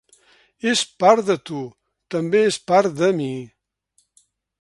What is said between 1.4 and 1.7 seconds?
tu,